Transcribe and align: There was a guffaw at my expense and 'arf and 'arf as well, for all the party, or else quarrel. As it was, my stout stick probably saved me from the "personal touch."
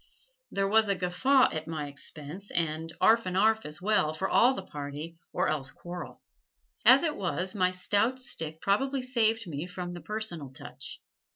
There 0.49 0.67
was 0.67 0.87
a 0.87 0.95
guffaw 0.95 1.51
at 1.51 1.67
my 1.67 1.85
expense 1.85 2.49
and 2.49 2.91
'arf 2.99 3.27
and 3.27 3.37
'arf 3.37 3.67
as 3.67 3.79
well, 3.83 4.15
for 4.15 4.27
all 4.27 4.55
the 4.55 4.63
party, 4.63 5.19
or 5.31 5.47
else 5.47 5.69
quarrel. 5.69 6.23
As 6.83 7.03
it 7.03 7.15
was, 7.15 7.53
my 7.53 7.69
stout 7.69 8.19
stick 8.19 8.61
probably 8.61 9.03
saved 9.03 9.45
me 9.45 9.67
from 9.67 9.91
the 9.91 10.01
"personal 10.01 10.49
touch." 10.49 10.99